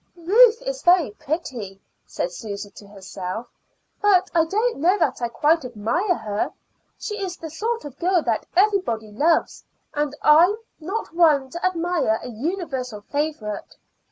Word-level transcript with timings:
"Ruth 0.17 0.63
is 0.63 0.81
very 0.81 1.11
pretty," 1.11 1.79
said 2.07 2.31
Susy 2.31 2.71
to 2.71 2.87
herself, 2.87 3.45
"but 4.01 4.31
I 4.33 4.45
don't 4.45 4.77
know 4.79 4.97
that 4.97 5.21
I 5.21 5.27
quite 5.27 5.63
admire 5.63 6.15
her. 6.15 6.51
She 6.97 7.21
is 7.23 7.37
the 7.37 7.51
sort 7.51 7.85
of 7.85 7.99
girl 7.99 8.23
that 8.23 8.47
everybody 8.55 9.11
loves, 9.11 9.63
and 9.93 10.15
I 10.23 10.45
am 10.45 10.57
not 10.79 11.13
one 11.13 11.51
to 11.51 11.63
admire 11.63 12.19
a 12.23 12.29
universal 12.29 13.01
favorite. 13.11 13.75